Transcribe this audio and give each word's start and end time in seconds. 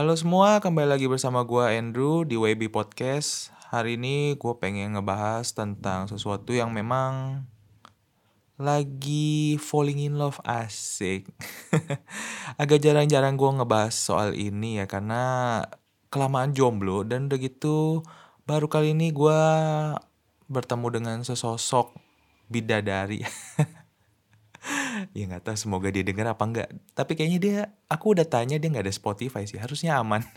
Halo 0.00 0.16
semua, 0.16 0.64
kembali 0.64 0.96
lagi 0.96 1.04
bersama 1.12 1.44
gue 1.44 1.60
Andrew 1.76 2.24
di 2.24 2.32
WB 2.32 2.72
Podcast. 2.72 3.52
Hari 3.68 4.00
ini 4.00 4.32
gue 4.32 4.54
pengen 4.56 4.96
ngebahas 4.96 5.52
tentang 5.52 6.08
sesuatu 6.08 6.56
yang 6.56 6.72
memang 6.72 7.44
lagi 8.56 9.60
falling 9.60 10.00
in 10.00 10.16
love 10.16 10.40
asik. 10.40 11.28
Agak 12.64 12.80
jarang-jarang 12.80 13.36
gue 13.36 13.50
ngebahas 13.60 13.92
soal 13.92 14.32
ini 14.40 14.80
ya 14.80 14.88
karena 14.88 15.60
kelamaan 16.08 16.56
jomblo 16.56 17.04
dan 17.04 17.28
udah 17.28 17.36
gitu 17.36 18.00
baru 18.48 18.72
kali 18.72 18.96
ini 18.96 19.12
gue 19.12 19.42
bertemu 20.48 20.86
dengan 20.96 21.16
sesosok 21.28 21.92
bidadari. 22.48 23.20
ya 25.16 25.24
nggak 25.28 25.42
tahu 25.46 25.56
semoga 25.56 25.88
dia 25.92 26.02
dengar 26.06 26.32
apa 26.32 26.42
enggak 26.46 26.68
tapi 26.94 27.14
kayaknya 27.18 27.38
dia 27.38 27.58
aku 27.90 28.14
udah 28.14 28.26
tanya 28.26 28.56
dia 28.56 28.68
nggak 28.70 28.86
ada 28.86 28.94
Spotify 28.94 29.44
sih 29.44 29.58
harusnya 29.58 29.98
aman. 29.98 30.22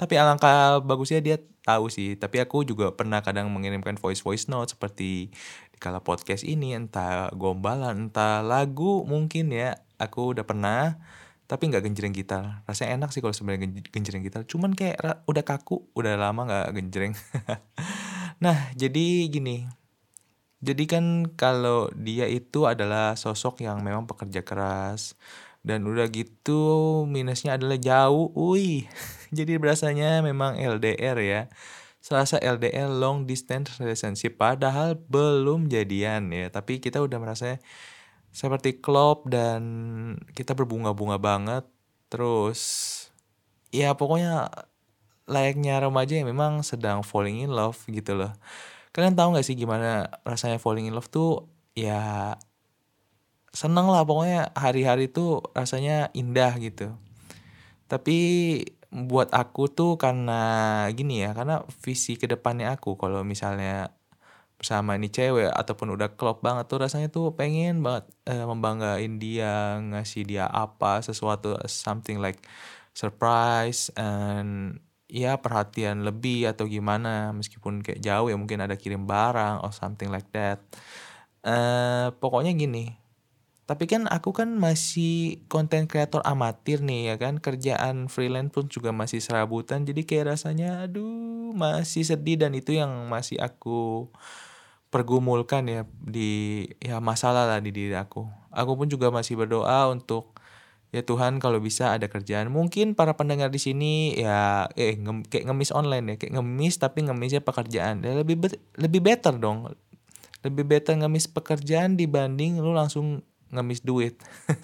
Tapi 0.00 0.18
alangkah 0.18 0.82
bagusnya 0.82 1.22
dia 1.22 1.36
tahu 1.62 1.86
sih. 1.86 2.18
Tapi 2.18 2.42
aku 2.42 2.66
juga 2.66 2.90
pernah 2.94 3.22
kadang 3.22 3.46
mengirimkan 3.54 3.94
voice 3.94 4.22
voice 4.22 4.50
note 4.50 4.74
seperti 4.74 5.30
di 5.70 5.78
kala 5.78 6.02
podcast 6.02 6.42
ini 6.42 6.74
entah 6.74 7.30
gombalan 7.34 8.10
entah 8.10 8.42
lagu 8.42 9.06
mungkin 9.06 9.54
ya 9.54 9.78
aku 9.98 10.34
udah 10.34 10.42
pernah 10.46 10.98
tapi 11.46 11.68
nggak 11.68 11.84
genjreng 11.84 12.14
gitar. 12.16 12.64
Rasanya 12.66 12.98
enak 12.98 13.10
sih 13.14 13.20
kalau 13.22 13.34
sebenarnya 13.36 13.70
genjreng 13.92 14.24
gitar. 14.24 14.42
Cuman 14.48 14.74
kayak 14.74 14.98
udah 15.28 15.44
kaku 15.46 15.86
udah 15.94 16.18
lama 16.18 16.48
nggak 16.48 16.68
genjreng. 16.74 17.14
Nah 18.42 18.74
jadi 18.74 19.30
gini 19.30 19.70
jadi 20.62 20.84
kan 20.86 21.26
kalau 21.34 21.90
dia 21.90 22.30
itu 22.30 22.70
adalah 22.70 23.18
sosok 23.18 23.66
yang 23.66 23.82
memang 23.82 24.06
pekerja 24.06 24.46
keras 24.46 25.18
dan 25.66 25.82
udah 25.82 26.06
gitu 26.06 27.02
minusnya 27.10 27.58
adalah 27.58 27.74
jauh. 27.82 28.30
Wih. 28.30 28.86
Jadi 29.36 29.58
berasanya 29.58 30.22
memang 30.22 30.54
LDR 30.54 31.18
ya. 31.18 31.42
Selasa 31.98 32.38
LDR 32.38 32.90
long 32.90 33.26
distance 33.26 33.74
relationship 33.82 34.38
padahal 34.38 34.98
belum 35.06 35.66
jadian 35.70 36.30
ya, 36.34 36.50
tapi 36.50 36.82
kita 36.82 36.98
udah 36.98 37.18
merasa 37.22 37.62
seperti 38.34 38.82
klop 38.82 39.30
dan 39.30 39.62
kita 40.34 40.54
berbunga-bunga 40.54 41.18
banget. 41.18 41.66
Terus 42.06 42.60
ya 43.74 43.94
pokoknya 43.98 44.50
layaknya 45.26 45.82
remaja 45.82 46.18
yang 46.18 46.30
memang 46.30 46.62
sedang 46.66 47.02
falling 47.06 47.46
in 47.46 47.50
love 47.50 47.78
gitu 47.86 48.18
loh 48.18 48.34
kalian 48.92 49.16
tahu 49.16 49.36
gak 49.36 49.46
sih 49.46 49.56
gimana 49.56 50.08
rasanya 50.22 50.60
falling 50.60 50.88
in 50.88 50.94
love 50.96 51.08
tuh? 51.08 51.48
Ya 51.76 52.36
seneng 53.52 53.88
lah. 53.88 54.04
Pokoknya 54.04 54.52
hari-hari 54.56 55.08
tuh 55.08 55.44
rasanya 55.56 56.12
indah 56.12 56.52
gitu. 56.60 56.92
Tapi 57.88 58.18
buat 58.92 59.32
aku 59.32 59.72
tuh 59.72 59.96
karena 59.96 60.84
gini 60.92 61.24
ya 61.24 61.32
karena 61.32 61.64
visi 61.80 62.20
ke 62.20 62.28
depannya 62.28 62.76
aku 62.76 63.00
kalau 63.00 63.24
misalnya 63.24 63.88
bersama 64.60 65.00
ini 65.00 65.08
cewek 65.08 65.48
ataupun 65.48 65.96
udah 65.96 66.12
klop 66.14 66.44
banget 66.44 66.68
tuh 66.68 66.78
rasanya 66.84 67.08
tuh 67.08 67.32
pengen 67.32 67.80
banget 67.80 68.06
uh, 68.28 68.44
membanggain 68.46 69.16
dia 69.16 69.80
ngasih 69.80 70.22
dia 70.28 70.44
apa 70.46 71.00
sesuatu 71.00 71.56
something 71.66 72.20
like 72.20 72.38
surprise 72.92 73.88
and 73.96 74.78
ya 75.12 75.36
perhatian 75.36 76.08
lebih 76.08 76.48
atau 76.48 76.64
gimana 76.64 77.36
meskipun 77.36 77.84
kayak 77.84 78.00
jauh 78.00 78.32
ya 78.32 78.36
mungkin 78.40 78.64
ada 78.64 78.80
kirim 78.80 79.04
barang 79.04 79.60
or 79.60 79.70
something 79.76 80.08
like 80.08 80.26
that. 80.32 80.64
Uh, 81.44 82.14
pokoknya 82.22 82.54
gini 82.56 83.02
tapi 83.62 83.86
kan 83.86 84.10
aku 84.10 84.34
kan 84.34 84.58
masih 84.58 85.40
konten 85.46 85.86
kreator 85.86 86.20
amatir 86.26 86.82
nih 86.82 87.08
ya 87.08 87.16
kan? 87.16 87.38
Kerjaan 87.38 88.10
freelance 88.10 88.50
pun 88.50 88.66
juga 88.66 88.90
masih 88.90 89.22
serabutan 89.22 89.86
jadi 89.86 90.02
kayak 90.02 90.36
rasanya 90.36 90.84
aduh 90.84 91.54
masih 91.54 92.02
sedih 92.02 92.36
dan 92.36 92.52
itu 92.58 92.74
yang 92.74 92.90
masih 93.06 93.38
aku 93.38 94.10
pergumulkan 94.92 95.64
ya 95.70 95.82
di 96.04 96.68
ya 96.84 97.00
masalah 97.00 97.48
lah 97.48 97.64
di 97.64 97.72
diri 97.72 97.96
aku. 97.96 98.28
Aku 98.52 98.76
pun 98.76 98.90
juga 98.92 99.08
masih 99.08 99.40
berdoa 99.40 99.88
untuk 99.88 100.31
ya 100.92 101.00
Tuhan 101.00 101.40
kalau 101.40 101.58
bisa 101.58 101.96
ada 101.96 102.06
kerjaan. 102.06 102.52
Mungkin 102.52 102.92
para 102.92 103.16
pendengar 103.16 103.48
di 103.48 103.56
sini 103.56 104.12
ya 104.12 104.68
eh 104.76 105.00
nge 105.00 105.26
kayak 105.32 105.44
ngemis 105.48 105.72
online 105.72 106.04
ya. 106.04 106.14
Kayak 106.20 106.32
ngemis 106.38 106.74
tapi 106.76 107.08
ngemisnya 107.08 107.40
pekerjaan. 107.40 108.04
Ya 108.04 108.12
lebih 108.12 108.36
be 108.36 108.48
lebih 108.76 109.00
better 109.00 109.34
dong. 109.40 109.72
Lebih 110.44 110.64
better 110.68 110.94
ngemis 111.00 111.32
pekerjaan 111.32 111.96
dibanding 111.96 112.60
lu 112.60 112.76
langsung 112.76 113.24
ngemis 113.48 113.80
duit. 113.80 114.20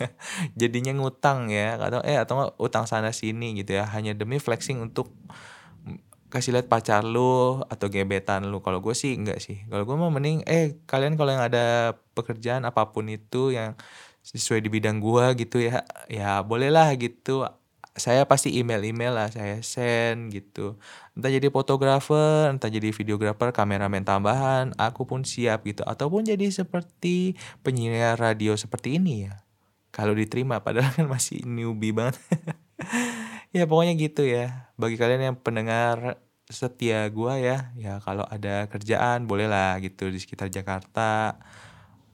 Jadinya 0.60 0.92
ngutang 1.00 1.48
ya. 1.48 1.80
Atau 1.80 2.04
eh 2.04 2.20
atau 2.20 2.52
utang 2.60 2.84
sana 2.84 3.10
sini 3.16 3.56
gitu 3.56 3.80
ya. 3.80 3.88
Hanya 3.88 4.12
demi 4.12 4.36
flexing 4.36 4.84
untuk 4.84 5.08
kasih 6.28 6.52
lihat 6.52 6.68
pacar 6.68 7.08
lu 7.08 7.64
atau 7.72 7.88
gebetan 7.88 8.52
lu. 8.52 8.60
Kalau 8.60 8.84
gue 8.84 8.92
sih 8.92 9.16
enggak 9.16 9.40
sih. 9.40 9.64
Kalau 9.72 9.88
gue 9.88 9.96
mah 9.96 10.12
mending 10.12 10.44
eh 10.44 10.76
kalian 10.84 11.16
kalau 11.16 11.32
yang 11.32 11.40
ada 11.40 11.96
pekerjaan 12.12 12.68
apa 12.68 12.92
pun 12.92 13.08
itu 13.08 13.56
yang 13.56 13.80
sesuai 14.34 14.60
di 14.64 14.68
bidang 14.68 15.00
gua 15.00 15.32
gitu 15.32 15.60
ya. 15.62 15.84
Ya 16.12 16.40
bolehlah 16.44 16.92
gitu. 17.00 17.48
Saya 17.98 18.22
pasti 18.30 18.54
email-email 18.60 19.10
lah 19.10 19.28
saya 19.32 19.58
send 19.64 20.30
gitu. 20.30 20.78
Entah 21.18 21.32
jadi 21.32 21.50
fotografer 21.50 22.46
entah 22.52 22.70
jadi 22.70 22.94
videografer 22.94 23.50
kameramen 23.50 24.06
tambahan 24.06 24.76
aku 24.78 25.08
pun 25.08 25.26
siap 25.26 25.66
gitu. 25.66 25.82
Ataupun 25.82 26.28
jadi 26.28 26.46
seperti 26.52 27.34
penyiar 27.64 28.20
radio 28.20 28.54
seperti 28.54 29.00
ini 29.00 29.26
ya. 29.26 29.42
Kalau 29.90 30.14
diterima 30.14 30.62
padahal 30.62 30.94
kan 30.94 31.06
masih 31.10 31.42
newbie 31.46 31.94
banget. 31.94 32.16
Ya 33.48 33.64
pokoknya 33.64 33.96
gitu 33.96 34.28
ya. 34.28 34.68
Bagi 34.76 35.00
kalian 35.00 35.32
yang 35.32 35.36
pendengar 35.40 36.20
setia 36.48 37.04
gua 37.12 37.36
ya 37.36 37.72
ya 37.76 38.00
kalau 38.00 38.24
ada 38.24 38.64
kerjaan 38.72 39.28
bolehlah 39.28 39.76
gitu 39.84 40.08
di 40.08 40.16
sekitar 40.16 40.48
Jakarta 40.48 41.36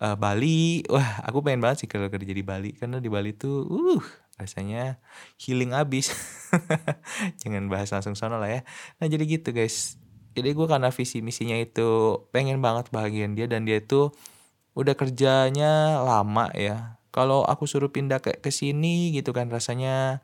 uh, 0.00 0.16
Bali. 0.18 0.82
Wah 0.90 1.22
aku 1.26 1.44
pengen 1.44 1.62
banget 1.62 1.84
sih 1.84 1.88
kalau 1.90 2.10
kerja 2.10 2.32
di 2.32 2.42
Bali. 2.42 2.74
Karena 2.74 2.98
di 2.98 3.10
Bali 3.12 3.36
tuh 3.36 3.66
uh 3.68 4.04
rasanya 4.34 4.98
healing 5.38 5.76
abis. 5.76 6.10
Jangan 7.42 7.70
bahas 7.70 7.94
langsung 7.94 8.18
sono 8.18 8.40
lah 8.40 8.50
ya. 8.50 8.60
Nah 8.98 9.06
jadi 9.06 9.22
gitu 9.26 9.54
guys. 9.54 10.00
Jadi 10.34 10.50
gue 10.50 10.66
karena 10.66 10.90
visi 10.90 11.22
misinya 11.22 11.54
itu 11.54 12.18
pengen 12.34 12.58
banget 12.58 12.90
bahagian 12.90 13.38
dia 13.38 13.46
dan 13.46 13.62
dia 13.62 13.78
itu 13.78 14.10
udah 14.74 14.94
kerjanya 14.98 16.02
lama 16.02 16.50
ya. 16.58 16.98
Kalau 17.14 17.46
aku 17.46 17.70
suruh 17.70 17.94
pindah 17.94 18.18
ke 18.18 18.42
ke 18.42 18.50
sini 18.50 19.14
gitu 19.14 19.30
kan 19.30 19.46
rasanya 19.46 20.18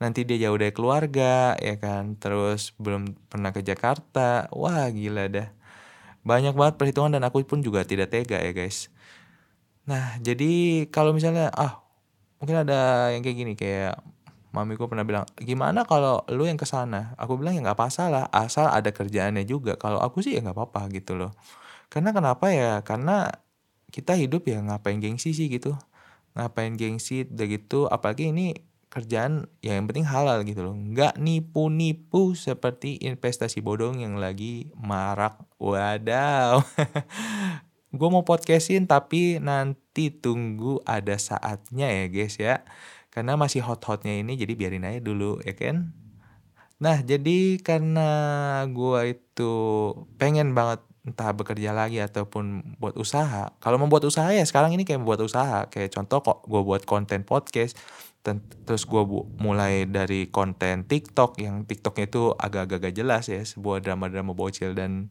nanti 0.00 0.24
dia 0.24 0.48
jauh 0.48 0.56
dari 0.56 0.72
keluarga 0.72 1.52
ya 1.60 1.76
kan. 1.76 2.16
Terus 2.16 2.72
belum 2.80 3.12
pernah 3.28 3.52
ke 3.52 3.60
Jakarta. 3.60 4.48
Wah 4.56 4.88
gila 4.88 5.28
dah. 5.28 5.52
Banyak 6.24 6.56
banget 6.56 6.80
perhitungan 6.80 7.12
dan 7.12 7.28
aku 7.28 7.44
pun 7.44 7.60
juga 7.60 7.84
tidak 7.84 8.12
tega 8.12 8.40
ya 8.40 8.52
guys 8.56 8.88
Nah, 9.90 10.14
jadi 10.22 10.86
kalau 10.94 11.10
misalnya 11.10 11.50
ah 11.50 11.82
mungkin 12.38 12.62
ada 12.62 13.10
yang 13.10 13.22
kayak 13.26 13.36
gini 13.36 13.52
kayak 13.58 13.98
mamiku 14.54 14.86
pernah 14.90 15.02
bilang, 15.06 15.26
"Gimana 15.38 15.82
kalau 15.86 16.22
lu 16.30 16.46
yang 16.46 16.58
ke 16.58 16.66
sana?" 16.68 17.14
Aku 17.18 17.34
bilang, 17.38 17.58
"Ya 17.58 17.62
nggak 17.66 17.78
masalah, 17.78 18.30
asal 18.30 18.70
ada 18.70 18.90
kerjaannya 18.94 19.42
juga." 19.46 19.74
Kalau 19.78 19.98
aku 19.98 20.22
sih 20.22 20.38
ya 20.38 20.40
nggak 20.46 20.54
apa-apa 20.56 20.90
gitu 20.94 21.18
loh. 21.18 21.34
Karena 21.92 22.10
kenapa 22.16 22.50
ya? 22.54 22.82
Karena 22.86 23.30
kita 23.94 24.14
hidup 24.18 24.46
ya 24.50 24.62
ngapain 24.62 24.98
gengsi 25.02 25.34
sih 25.36 25.48
gitu. 25.50 25.74
Ngapain 26.38 26.74
gengsi 26.78 27.26
udah 27.26 27.46
gitu 27.50 27.80
apalagi 27.90 28.30
ini 28.34 28.54
kerjaan 28.90 29.46
ya 29.62 29.78
yang 29.78 29.86
penting 29.90 30.06
halal 30.06 30.42
gitu 30.46 30.62
loh. 30.66 30.74
Nggak 30.74 31.18
nipu-nipu 31.22 32.34
seperti 32.38 32.98
investasi 33.02 33.62
bodong 33.62 34.02
yang 34.02 34.18
lagi 34.18 34.70
marak. 34.78 35.38
Wadaw. 35.62 36.62
gue 37.90 38.08
mau 38.08 38.22
podcastin 38.22 38.86
tapi 38.86 39.42
nanti 39.42 40.14
tunggu 40.14 40.78
ada 40.86 41.18
saatnya 41.18 41.90
ya 41.90 42.06
guys 42.06 42.38
ya. 42.38 42.62
Karena 43.10 43.34
masih 43.34 43.66
hot-hotnya 43.66 44.22
ini 44.22 44.38
jadi 44.38 44.54
biarin 44.54 44.86
aja 44.86 45.02
dulu 45.02 45.42
ya 45.42 45.54
kan? 45.58 45.90
Nah 46.78 47.02
jadi 47.02 47.58
karena 47.60 48.10
gue 48.70 49.18
itu 49.18 49.52
pengen 50.16 50.54
banget 50.54 50.80
entah 51.00 51.32
bekerja 51.34 51.72
lagi 51.74 51.98
ataupun 51.98 52.76
buat 52.76 52.92
usaha 53.00 53.56
kalau 53.58 53.80
membuat 53.80 54.04
usaha 54.04 54.28
ya 54.30 54.44
sekarang 54.44 54.76
ini 54.76 54.86
kayak 54.86 55.02
membuat 55.02 55.26
usaha. 55.26 55.66
Kayak 55.66 55.98
contoh 55.98 56.22
kok 56.22 56.38
gue 56.46 56.62
buat 56.62 56.86
konten 56.86 57.26
podcast 57.26 57.74
terus 58.20 58.84
gue 58.84 59.02
mulai 59.40 59.88
dari 59.88 60.28
konten 60.28 60.84
TikTok 60.84 61.40
yang 61.40 61.64
TikToknya 61.64 62.04
itu 62.04 62.36
agak-agak 62.36 62.92
jelas 62.92 63.32
ya 63.32 63.40
sebuah 63.40 63.80
drama-drama 63.80 64.36
bocil 64.36 64.76
dan 64.76 65.08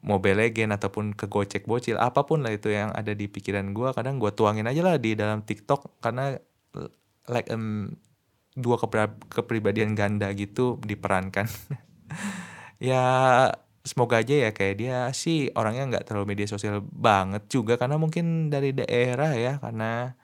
Mobile 0.00 0.48
Legend 0.48 0.76
ataupun 0.80 1.12
ke 1.12 1.28
gocek 1.28 1.68
bocil 1.68 2.00
apa 2.00 2.24
pun 2.24 2.40
lah 2.40 2.52
itu 2.56 2.72
yang 2.72 2.88
ada 2.96 3.12
di 3.12 3.28
pikiran 3.28 3.76
gue 3.76 3.92
kadang 3.92 4.16
gue 4.16 4.32
tuangin 4.32 4.64
aja 4.64 4.80
lah 4.80 4.96
di 4.96 5.12
dalam 5.12 5.44
TikTok 5.44 6.00
karena 6.00 6.40
like 7.28 7.52
um, 7.52 7.92
dua 8.56 8.80
kepribadian 9.30 9.94
ganda 9.94 10.32
gitu 10.34 10.80
diperankan. 10.82 11.46
Ya 12.80 12.96
semoga 13.84 14.24
aja 14.24 14.32
ya 14.48 14.50
kayak 14.56 14.74
dia 14.80 14.96
sih 15.12 15.52
orangnya 15.52 15.84
nggak 15.84 16.04
terlalu 16.08 16.32
media 16.32 16.48
sosial 16.48 16.80
banget 16.80 17.44
juga 17.52 17.76
karena 17.76 18.00
mungkin 18.00 18.48
dari 18.48 18.72
daerah 18.72 19.36
ya 19.36 19.60
karena 19.60 20.16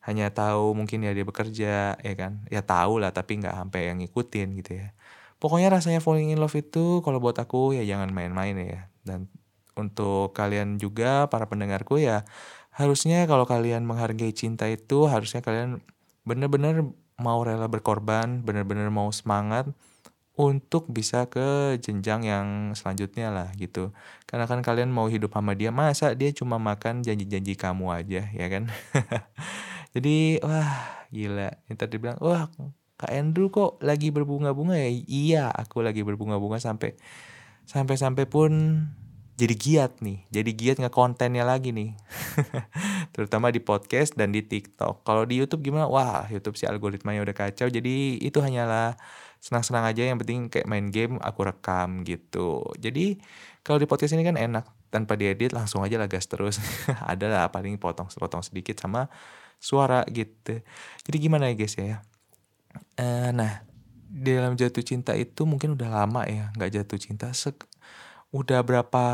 hanya 0.00 0.32
tahu 0.32 0.72
mungkin 0.72 1.04
ya 1.04 1.12
dia 1.12 1.20
bekerja 1.28 2.00
ya 2.00 2.14
kan? 2.16 2.48
Ya 2.48 2.64
tahu 2.64 2.96
lah 2.96 3.12
tapi 3.12 3.44
nggak 3.44 3.52
sampai 3.52 3.92
yang 3.92 4.00
ngikutin 4.00 4.48
gitu 4.64 4.72
ya. 4.80 4.96
Pokoknya 5.36 5.68
rasanya 5.68 6.00
falling 6.00 6.32
in 6.32 6.40
love 6.40 6.56
itu 6.56 7.04
kalau 7.04 7.20
buat 7.20 7.36
aku 7.36 7.76
ya 7.76 7.84
jangan 7.84 8.08
main-main 8.08 8.56
ya 8.56 8.91
dan 9.02 9.30
untuk 9.78 10.36
kalian 10.36 10.76
juga 10.76 11.26
para 11.32 11.48
pendengarku 11.48 11.96
ya 11.96 12.24
harusnya 12.72 13.24
kalau 13.28 13.44
kalian 13.44 13.84
menghargai 13.84 14.32
cinta 14.32 14.68
itu 14.68 15.08
harusnya 15.08 15.44
kalian 15.44 15.84
benar-benar 16.24 16.86
mau 17.20 17.40
rela 17.44 17.68
berkorban 17.68 18.40
benar-benar 18.44 18.88
mau 18.88 19.08
semangat 19.12 19.68
untuk 20.32 20.88
bisa 20.88 21.28
ke 21.28 21.76
jenjang 21.84 22.24
yang 22.24 22.46
selanjutnya 22.72 23.28
lah 23.28 23.48
gitu. 23.60 23.92
Karena 24.24 24.48
kan 24.48 24.64
kalian 24.64 24.88
mau 24.88 25.04
hidup 25.04 25.36
sama 25.36 25.52
dia, 25.52 25.68
masa 25.68 26.16
dia 26.16 26.32
cuma 26.32 26.56
makan 26.56 27.04
janji-janji 27.04 27.52
kamu 27.52 27.92
aja, 27.92 28.22
ya 28.32 28.46
kan? 28.48 28.72
Jadi, 29.94 30.40
wah 30.40 31.04
gila. 31.12 31.52
Yang 31.68 31.76
tadi 31.76 31.94
bilang, 32.00 32.16
wah 32.24 32.48
Kak 32.96 33.12
Andrew 33.12 33.52
kok 33.52 33.76
lagi 33.84 34.08
berbunga-bunga 34.08 34.80
ya? 34.80 34.88
Iya, 35.04 35.44
aku 35.52 35.84
lagi 35.84 36.00
berbunga-bunga 36.00 36.56
sampai 36.56 36.96
sampai-sampai 37.68 38.24
pun 38.28 38.50
jadi 39.36 39.54
giat 39.56 39.92
nih. 40.04 40.28
Jadi 40.28 40.50
giat 40.54 40.76
nge-kontennya 40.78 41.42
lagi 41.42 41.74
nih. 41.74 41.96
Terutama 43.14 43.50
di 43.50 43.58
podcast 43.58 44.14
dan 44.14 44.30
di 44.30 44.44
TikTok. 44.44 45.02
Kalau 45.02 45.26
di 45.26 45.40
YouTube 45.40 45.66
gimana? 45.66 45.88
Wah, 45.88 46.28
YouTube 46.30 46.54
sih 46.54 46.68
algoritmanya 46.68 47.24
udah 47.24 47.34
kacau. 47.34 47.66
Jadi 47.66 48.22
itu 48.22 48.38
hanyalah 48.38 48.94
senang-senang 49.42 49.82
aja 49.90 50.06
yang 50.06 50.22
penting 50.22 50.46
kayak 50.46 50.70
main 50.70 50.94
game 50.94 51.18
aku 51.18 51.42
rekam 51.42 52.06
gitu 52.06 52.62
jadi 52.78 53.18
kalau 53.66 53.82
di 53.82 53.90
podcast 53.90 54.14
ini 54.14 54.22
kan 54.22 54.38
enak 54.38 54.70
tanpa 54.86 55.18
diedit 55.18 55.50
langsung 55.50 55.82
aja 55.82 55.98
lah 55.98 56.06
gas 56.06 56.30
terus 56.30 56.62
ada 57.10 57.26
lah 57.26 57.44
paling 57.50 57.74
potong-potong 57.74 58.46
sedikit 58.46 58.78
sama 58.78 59.10
suara 59.58 60.06
gitu 60.06 60.62
jadi 61.02 61.16
gimana 61.18 61.50
ya 61.50 61.58
guys 61.58 61.74
ya 61.74 62.06
uh, 63.02 63.34
nah 63.34 63.66
di 64.22 64.30
dalam 64.38 64.54
jatuh 64.54 64.86
cinta 64.86 65.18
itu 65.18 65.42
mungkin 65.42 65.74
udah 65.74 65.90
lama 65.90 66.22
ya 66.30 66.54
nggak 66.54 66.70
jatuh 66.78 66.98
cinta. 67.02 67.34
Sek 67.34 67.66
udah 68.30 68.62
berapa 68.62 69.04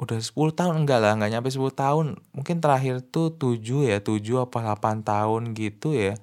udah 0.00 0.16
10 0.16 0.32
tahun? 0.56 0.74
Enggak 0.82 0.98
lah 1.04 1.14
nggak 1.14 1.30
nyampe 1.38 1.48
10 1.52 1.70
tahun. 1.70 2.06
Mungkin 2.34 2.58
terakhir 2.58 3.04
tuh 3.06 3.30
7 3.36 3.86
ya 3.86 4.02
7 4.02 4.18
apa 4.42 4.58
8 4.74 5.06
tahun 5.06 5.42
gitu 5.54 5.94
ya. 5.94 6.18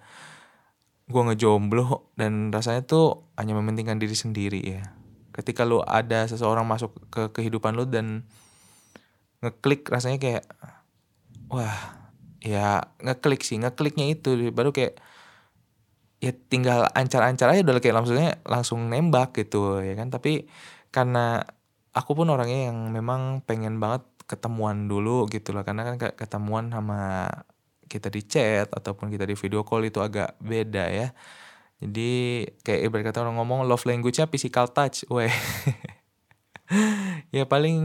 Gue 1.07 1.21
ngejomblo 1.23 2.11
dan 2.19 2.51
rasanya 2.51 2.83
tuh 2.83 3.31
hanya 3.39 3.55
mementingkan 3.55 3.95
diri 3.95 4.17
sendiri 4.17 4.59
ya. 4.59 4.83
Ketika 5.31 5.63
lu 5.63 5.79
ada 5.85 6.27
seseorang 6.27 6.67
masuk 6.67 6.91
ke 7.07 7.31
kehidupan 7.31 7.77
lu 7.77 7.87
dan 7.87 8.27
ngeklik 9.39 9.87
rasanya 9.87 10.17
kayak 10.17 10.43
wah 11.47 11.95
ya 12.41 12.91
ngeklik 12.99 13.45
sih 13.45 13.61
ngekliknya 13.61 14.11
itu. 14.11 14.35
Baru 14.51 14.73
kayak 14.73 14.99
ya 16.17 16.33
tinggal 16.33 16.89
ancar-ancar 16.97 17.53
aja 17.53 17.61
udah 17.61 17.77
kayak 17.77 17.97
langsungnya 17.97 18.31
langsung 18.41 18.89
nembak 18.89 19.37
gitu 19.37 19.85
ya 19.85 19.93
kan 19.93 20.09
tapi 20.09 20.49
karena 20.89 21.45
aku 21.93 22.17
pun 22.17 22.29
orangnya 22.33 22.73
yang 22.73 22.89
memang 22.89 23.45
pengen 23.45 23.77
banget 23.77 24.01
ketemuan 24.27 24.89
dulu 24.91 25.29
gitu 25.31 25.55
loh 25.55 25.63
karena 25.63 25.87
kan 25.87 25.95
ketemuan 26.17 26.73
sama 26.73 27.29
kita 27.87 28.11
di 28.11 28.21
chat 28.27 28.67
ataupun 28.69 29.07
kita 29.07 29.23
di 29.23 29.33
video 29.33 29.63
call 29.63 29.87
itu 29.87 30.03
agak 30.03 30.35
beda 30.43 30.85
ya. 30.91 31.07
Jadi 31.79 32.43
kayak 32.61 32.81
ibarat 32.91 33.03
kata 33.09 33.23
orang 33.23 33.39
ngomong 33.39 33.63
love 33.65 33.87
language-nya 33.87 34.27
physical 34.27 34.67
touch, 34.69 35.07
weh. 35.07 35.31
ya 37.35 37.47
paling 37.47 37.79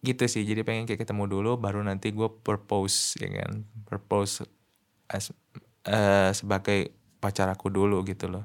gitu 0.00 0.24
sih. 0.24 0.42
Jadi 0.48 0.64
pengen 0.64 0.88
kayak 0.88 1.04
ketemu 1.04 1.28
dulu 1.28 1.60
baru 1.60 1.84
nanti 1.84 2.10
gue 2.10 2.28
propose 2.42 3.20
ya 3.20 3.28
kan. 3.44 3.68
Propose 3.84 4.48
as, 5.12 5.30
uh, 5.84 6.32
sebagai 6.32 6.96
pacar 7.24 7.48
aku 7.48 7.72
dulu 7.72 8.04
gitu 8.04 8.28
loh. 8.28 8.44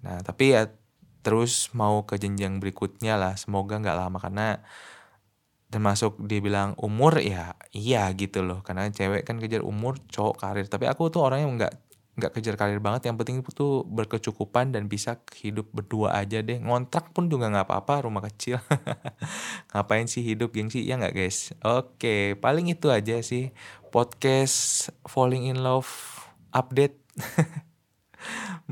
Nah, 0.00 0.24
tapi 0.24 0.56
ya 0.56 0.72
terus 1.20 1.68
mau 1.76 2.08
ke 2.08 2.16
jenjang 2.16 2.56
berikutnya 2.56 3.20
lah. 3.20 3.36
Semoga 3.36 3.76
nggak 3.76 3.98
lama 4.00 4.16
karena 4.16 4.64
termasuk 5.72 6.20
dia 6.28 6.44
bilang 6.44 6.76
umur 6.80 7.20
ya 7.20 7.52
iya 7.76 8.08
gitu 8.16 8.40
loh. 8.40 8.64
Karena 8.64 8.88
cewek 8.88 9.28
kan 9.28 9.36
kejar 9.36 9.60
umur 9.60 10.00
cowok 10.08 10.36
karir. 10.40 10.66
Tapi 10.72 10.88
aku 10.88 11.12
tuh 11.12 11.20
orang 11.20 11.44
yang 11.44 11.52
nggak 11.60 11.74
nggak 12.12 12.32
kejar 12.32 12.56
karir 12.60 12.80
banget. 12.80 13.08
Yang 13.08 13.16
penting 13.20 13.36
itu 13.44 13.68
berkecukupan 13.88 14.74
dan 14.74 14.88
bisa 14.88 15.20
hidup 15.38 15.68
berdua 15.70 16.16
aja 16.16 16.40
deh. 16.40 16.58
Ngontrak 16.60 17.12
pun 17.12 17.28
juga 17.28 17.48
nggak 17.52 17.68
apa-apa 17.68 18.08
rumah 18.08 18.24
kecil. 18.26 18.60
Ngapain 19.72 20.08
sih 20.08 20.24
hidup 20.24 20.52
gengsi? 20.52 20.84
Ya 20.84 20.96
nggak 20.96 21.14
guys? 21.14 21.52
Oke 21.60 22.36
paling 22.40 22.68
itu 22.72 22.88
aja 22.88 23.20
sih 23.20 23.54
podcast 23.92 24.88
falling 25.04 25.52
in 25.52 25.60
love 25.60 25.88
update 26.52 26.96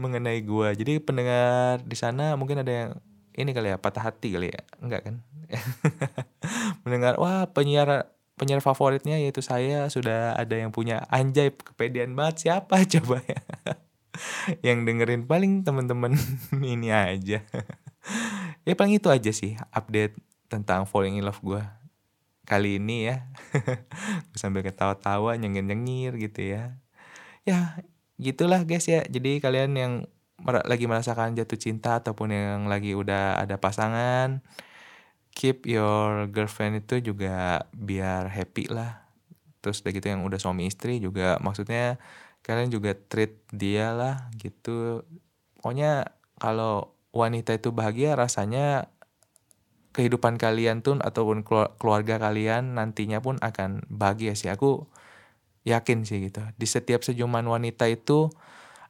mengenai 0.00 0.40
gua. 0.40 0.72
Jadi 0.72 0.98
pendengar 0.98 1.84
di 1.84 1.96
sana 1.96 2.34
mungkin 2.40 2.64
ada 2.64 2.72
yang 2.72 2.90
ini 3.36 3.52
kali 3.52 3.70
ya 3.70 3.76
patah 3.76 4.10
hati 4.10 4.32
kali 4.32 4.48
ya. 4.50 4.62
Enggak 4.80 5.00
kan? 5.06 5.14
Mendengar 6.82 7.20
wah 7.20 7.46
penyiar 7.52 8.10
penyiar 8.40 8.64
favoritnya 8.64 9.20
yaitu 9.20 9.44
saya 9.44 9.84
sudah 9.92 10.32
ada 10.32 10.56
yang 10.56 10.72
punya 10.72 11.04
anjay 11.12 11.52
kepedean 11.52 12.16
banget. 12.16 12.48
Siapa 12.48 12.82
coba 12.98 13.20
ya? 13.28 13.40
Yang 14.66 14.78
dengerin 14.90 15.22
paling 15.24 15.62
temen-temen 15.62 16.18
ini 16.60 16.90
aja. 16.90 17.40
Ya 18.66 18.72
paling 18.74 18.98
itu 18.98 19.08
aja 19.08 19.30
sih 19.30 19.54
update 19.70 20.18
tentang 20.50 20.84
falling 20.84 21.20
in 21.20 21.24
love 21.24 21.40
gue 21.40 21.62
kali 22.48 22.82
ini 22.82 23.06
ya. 23.06 23.30
Sambil 24.34 24.66
ketawa-tawa 24.66 25.38
nyengir-nyengir 25.38 26.18
gitu 26.18 26.58
ya. 26.58 26.74
Ya 27.46 27.78
gitulah 28.20 28.62
guys 28.68 28.86
ya. 28.86 29.02
Jadi 29.08 29.40
kalian 29.40 29.72
yang 29.74 29.92
lagi 30.44 30.88
merasakan 30.88 31.36
jatuh 31.36 31.60
cinta 31.60 32.00
ataupun 32.00 32.32
yang 32.32 32.60
lagi 32.68 32.96
udah 32.96 33.40
ada 33.40 33.60
pasangan 33.60 34.40
keep 35.36 35.68
your 35.68 36.28
girlfriend 36.32 36.84
itu 36.84 37.12
juga 37.12 37.64
biar 37.72 38.28
happy 38.28 38.68
lah. 38.68 39.08
Terus 39.60 39.84
udah 39.84 39.92
gitu 39.92 40.06
yang 40.08 40.22
udah 40.24 40.40
suami 40.40 40.68
istri 40.68 41.00
juga 41.00 41.36
maksudnya 41.40 42.00
kalian 42.40 42.72
juga 42.72 42.96
treat 42.96 43.36
dia 43.52 43.92
lah 43.92 44.32
gitu. 44.40 45.04
Pokoknya 45.60 46.16
kalau 46.40 46.96
wanita 47.12 47.56
itu 47.56 47.68
bahagia 47.74 48.16
rasanya 48.16 48.88
kehidupan 49.90 50.38
kalian 50.38 50.80
tuh 50.80 50.96
ataupun 51.02 51.42
keluarga 51.76 52.16
kalian 52.16 52.78
nantinya 52.78 53.20
pun 53.20 53.36
akan 53.42 53.84
bahagia 53.90 54.32
sih. 54.38 54.48
Aku 54.48 54.88
yakin 55.64 56.08
sih 56.08 56.30
gitu 56.30 56.40
di 56.56 56.64
setiap 56.64 57.04
senyuman 57.04 57.44
wanita 57.44 57.84
itu 57.90 58.32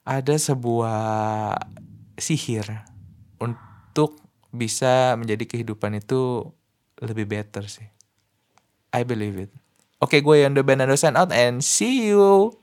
ada 0.07 0.35
sebuah 0.39 1.59
sihir 2.19 2.67
untuk 3.41 4.21
bisa 4.51 5.15
menjadi 5.17 5.47
kehidupan 5.47 5.99
itu 5.99 6.51
lebih 7.01 7.27
better 7.31 7.65
sih. 7.71 7.87
I 8.91 9.07
believe 9.07 9.39
it. 9.39 9.51
Oke, 10.01 10.19
okay, 10.19 10.21
gue 10.25 10.37
yang 10.43 10.57
the 10.57 10.65
band 10.65 10.83
sign 10.99 11.15
out 11.15 11.31
and 11.31 11.63
see 11.63 12.11
you. 12.11 12.60